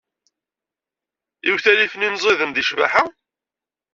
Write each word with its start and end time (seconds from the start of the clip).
Iwtal 1.49 1.79
ifen 1.85 2.07
inẓiden 2.07 2.51
deg 2.53 2.65
ccbaḥa? 2.67 3.03